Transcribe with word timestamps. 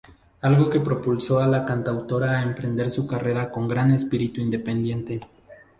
Algo 0.41 0.67
que 0.67 0.79
propulsó 0.79 1.37
a 1.41 1.47
la 1.47 1.63
cantautora 1.63 2.31
a 2.31 2.41
emprender 2.41 2.89
su 2.89 3.05
carrera 3.05 3.51
con 3.51 3.67
gran 3.67 3.91
espíritu 3.91 4.41
independiente. 4.41 5.21